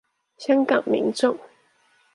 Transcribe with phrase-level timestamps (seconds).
[0.39, 1.37] 香港民眾